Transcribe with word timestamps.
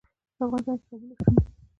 په 0.37 0.41
افغانستان 0.45 0.75
کې 0.75 0.81
قومونه 0.87 1.13
شتون 1.17 1.35
لري. 1.37 1.51